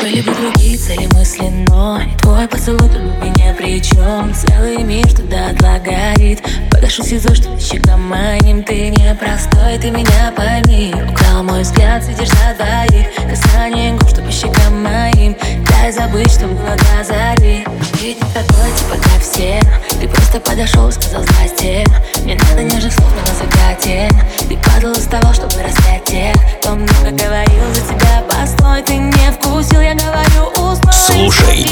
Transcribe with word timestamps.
Были 0.00 0.20
бы 0.20 0.32
другие 0.32 0.78
цели 0.78 1.08
мысли, 1.14 1.48
но 1.68 2.00
Твой 2.22 2.46
поцелуй 2.46 2.88
тут 2.88 3.02
бы 3.02 3.28
ни 3.30 3.52
при 3.56 3.82
чем 3.82 4.32
Целый 4.32 4.84
мир 4.84 5.06
туда 5.12 5.48
отлагает. 5.50 6.40
Погашу 6.70 7.02
СИЗО, 7.02 7.34
что 7.34 7.56
ты 7.56 7.60
щекам 7.60 8.02
моим 8.08 8.62
Ты 8.62 8.90
не 8.90 9.14
простой, 9.16 9.76
ты 9.78 9.90
меня 9.90 10.32
пойми. 10.36 10.94
Украл 11.10 11.42
мой 11.42 11.62
взгляд, 11.62 12.04
сидишь 12.04 12.28
за 12.28 12.54
двоих. 12.56 13.06
Касание 13.28 13.94
губ, 13.94 14.08
что 14.08 14.22
по 14.22 14.30
щекам 14.30 14.84
моим. 14.84 15.36
Дай 15.68 15.90
забыть, 15.90 16.30
что 16.30 16.46
было 16.46 16.76
до 16.76 17.04
зари 17.04 17.66
Ведь 17.94 18.22
не 18.22 18.32
такой, 18.32 18.70
типа 18.76 18.96
как 19.02 19.20
все. 19.20 19.60
Ты 20.00 20.06
просто 20.08 20.38
подошел, 20.38 20.92
сказал 20.92 21.22
здрасте. 21.24 21.84
Мне 22.22 22.38
надо 22.48 22.62
нежных 22.62 22.92
слов, 22.92 23.12
но 23.26 23.37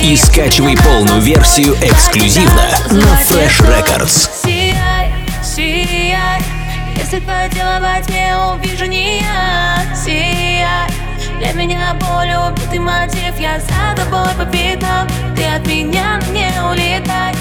и 0.07 0.17
скачивай 0.17 0.77
полную 0.77 1.21
версию 1.21 1.75
эксклюзивно 1.83 2.69
на 2.93 3.21
Fresh 3.23 3.61
Records. 3.63 4.31
Сияй, 4.45 5.11
сияй 5.43 6.41
Если 6.97 7.19
твое 7.19 7.51
тело 7.51 7.81
во 7.81 8.01
тьме, 8.03 8.37
увижу 8.37 8.85
не 8.85 9.19
я 9.19 9.85
Сияй 9.97 10.89
для 11.41 11.53
меня 11.55 11.95
боль, 11.95 12.31
убитый 12.49 12.79
мотив 12.79 13.37
Я 13.37 13.59
за 13.59 14.01
тобой 14.01 14.33
по 14.39 14.45
пятам 14.45 15.09
Ты 15.35 15.43
от 15.43 15.67
меня 15.67 16.21
не 16.31 16.53
улетай. 16.63 17.35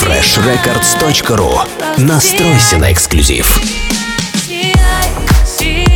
Freshrecords.ru 0.00 1.68
Настройся 1.98 2.78
на 2.78 2.92
эксклюзив. 2.92 3.60
Сияй, 4.46 5.10
сияй 5.44 5.93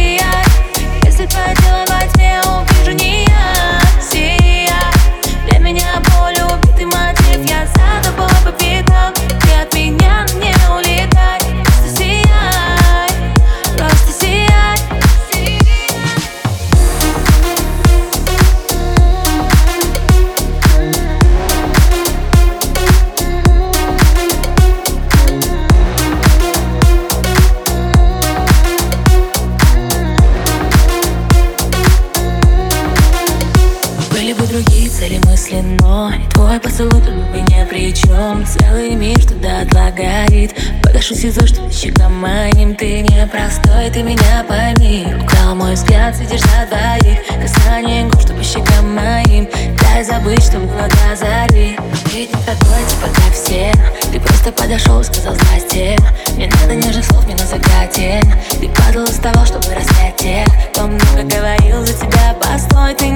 Были 34.28 34.40
бы 34.40 34.46
другие 34.46 34.90
цели 34.90 35.18
мысли, 35.24 35.62
но 35.80 36.12
Твой 36.34 36.60
поцелуй 36.60 37.00
тут 37.00 37.14
бы 37.14 37.40
ни 37.40 37.64
при 37.64 37.94
чем 37.94 38.44
Целый 38.44 38.94
мир 38.94 39.18
туда 39.24 39.62
отлагает. 39.62 40.54
Погашу 40.82 41.14
СИЗО, 41.14 41.46
что 41.46 41.62
ты 41.62 42.08
моим 42.10 42.74
Ты 42.74 43.00
не 43.00 43.26
простой, 43.26 43.88
ты 43.90 44.02
меня 44.02 44.44
пойми. 44.46 45.06
Украл 45.22 45.54
мой 45.54 45.72
взгляд, 45.72 46.14
сидишь 46.14 46.42
за 46.42 46.66
двоих 46.68 47.20
Касание 47.40 48.04
губ, 48.04 48.20
что 48.20 48.34
по 48.34 48.42
щекам 48.42 48.94
моим. 48.94 49.48
Дай 49.80 50.04
забыть, 50.04 50.44
что 50.44 50.58
было 50.58 50.86
до 50.86 51.16
зари. 51.16 51.78
Ведь 52.12 52.28
не 52.28 52.42
такой, 52.42 52.84
типа 52.86 53.08
как 53.14 53.32
все. 53.32 53.72
Ты 54.12 54.20
просто 54.20 54.52
подошел, 54.52 55.04
сказал 55.04 55.34
здрасте 55.34 55.96
Мне 56.34 56.48
надо 56.60 56.74
нежных 56.74 57.04
слов, 57.04 57.26
не 57.26 57.34
на 57.34 57.46
закате 57.46 58.22
Ты 58.58 58.68
падал, 58.70 59.04
уставал, 59.04 59.44
чтобы 59.44 59.66
распять 59.74 60.16
тех 60.16 60.46
Кто 60.72 60.86
много 60.86 61.22
говорил 61.24 61.84
за 61.84 61.92
тебя, 61.92 62.34
постой 62.40 62.94
Ты 62.94 63.07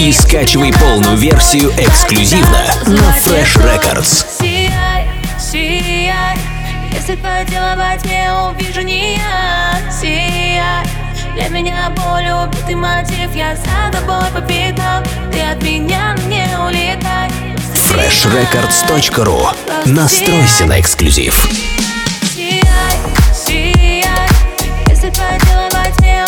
и 0.00 0.12
скачивай 0.12 0.72
полную 0.72 1.14
версию 1.18 1.70
эксклюзивно 1.76 2.64
на 2.86 3.14
Fresh 3.18 3.58
Records. 3.58 4.24
Сияй, 4.40 5.06
сияй 5.38 6.38
Если 6.90 7.16
твое 7.16 7.76
во 7.76 7.98
тьме, 7.98 8.32
увижу 8.32 8.80
не 8.80 9.16
я 9.16 9.78
Сияй 9.90 10.86
Для 11.34 11.48
меня 11.48 11.90
боль, 11.90 12.30
убитый 12.30 12.76
мотив 12.76 13.34
Я 13.34 13.54
за 13.54 13.92
тобой 13.92 14.24
по 14.32 14.40
пятам 14.40 15.04
Ты 15.30 15.40
от 15.42 15.62
меня 15.62 16.16
не 16.28 16.48
улетай. 16.56 17.30
Freshrecords.ru 17.74 19.48
Настройся 19.84 20.64
на 20.64 20.80
эксклюзив. 20.80 21.46
Сияй, 22.34 22.62
сияй 23.34 24.28
Если 24.88 25.10
твое 25.10 25.68
во 25.72 25.90
тьме, 25.98 26.24